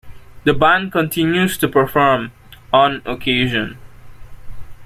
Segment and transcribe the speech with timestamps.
[0.45, 2.31] The band continues to perform,
[2.73, 3.77] on occasion.